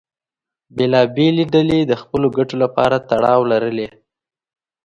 [0.75, 3.87] بېلابېلې ډلې د خپلو ګټو لپاره تړاو لرلې.